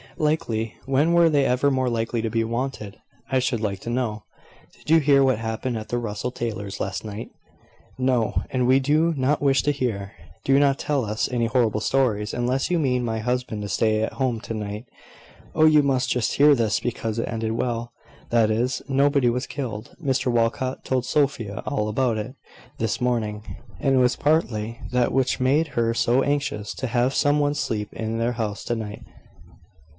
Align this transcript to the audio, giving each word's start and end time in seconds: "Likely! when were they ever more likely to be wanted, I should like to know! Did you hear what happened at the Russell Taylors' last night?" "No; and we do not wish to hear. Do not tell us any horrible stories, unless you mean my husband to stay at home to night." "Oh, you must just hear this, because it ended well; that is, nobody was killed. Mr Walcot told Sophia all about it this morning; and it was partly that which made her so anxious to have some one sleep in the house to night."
"Likely! 0.17 0.75
when 0.85 1.13
were 1.13 1.29
they 1.29 1.45
ever 1.45 1.69
more 1.71 1.89
likely 1.89 2.21
to 2.23 2.29
be 2.29 2.43
wanted, 2.43 2.97
I 3.31 3.37
should 3.39 3.61
like 3.61 3.79
to 3.81 3.89
know! 3.89 4.23
Did 4.77 4.89
you 4.89 4.99
hear 4.99 5.23
what 5.23 5.37
happened 5.37 5.77
at 5.77 5.89
the 5.89 5.97
Russell 5.99 6.31
Taylors' 6.31 6.79
last 6.79 7.05
night?" 7.05 7.29
"No; 7.97 8.43
and 8.49 8.67
we 8.67 8.79
do 8.79 9.13
not 9.15 9.41
wish 9.41 9.63
to 9.63 9.71
hear. 9.71 10.11
Do 10.43 10.57
not 10.59 10.77
tell 10.79 11.05
us 11.05 11.29
any 11.31 11.45
horrible 11.45 11.79
stories, 11.81 12.33
unless 12.33 12.69
you 12.69 12.77
mean 12.77 13.05
my 13.05 13.19
husband 13.19 13.61
to 13.61 13.69
stay 13.69 14.01
at 14.01 14.13
home 14.13 14.39
to 14.41 14.53
night." 14.53 14.85
"Oh, 15.55 15.65
you 15.65 15.81
must 15.83 16.09
just 16.09 16.33
hear 16.33 16.53
this, 16.55 16.79
because 16.79 17.17
it 17.17 17.27
ended 17.27 17.53
well; 17.53 17.91
that 18.29 18.49
is, 18.51 18.81
nobody 18.87 19.29
was 19.29 19.47
killed. 19.47 19.95
Mr 20.03 20.31
Walcot 20.31 20.83
told 20.83 21.05
Sophia 21.05 21.61
all 21.65 21.87
about 21.87 22.17
it 22.17 22.35
this 22.79 23.01
morning; 23.01 23.43
and 23.79 23.95
it 23.95 23.99
was 23.99 24.15
partly 24.15 24.79
that 24.91 25.11
which 25.11 25.39
made 25.39 25.69
her 25.69 25.93
so 25.93 26.21
anxious 26.21 26.73
to 26.75 26.87
have 26.87 27.13
some 27.13 27.39
one 27.39 27.53
sleep 27.55 27.91
in 27.93 28.17
the 28.17 28.31
house 28.33 28.63
to 28.65 28.75
night." 28.75 29.03